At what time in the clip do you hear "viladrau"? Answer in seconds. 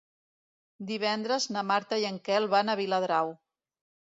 2.81-3.33